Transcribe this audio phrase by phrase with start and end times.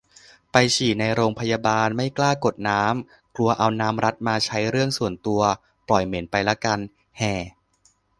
[0.51, 5.41] ไปฉี่ในโรงพยาบาล ไม่กล้ากดน้ำ กลัวเอาน้ำรัฐมาใช้เรื่องส่วนตัว
[5.87, 6.79] ปล่อยเหม็นไปละกัน
[7.17, 7.33] แฮ่